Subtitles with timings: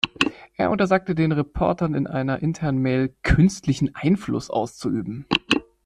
[0.57, 5.27] Er untersagte den Reportern in einer internen Mail, "„künstlichen Einfluss auszuüben.